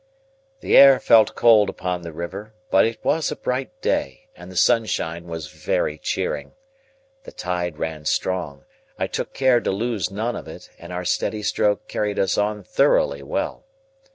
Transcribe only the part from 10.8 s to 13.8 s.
our steady stroke carried us on thoroughly well.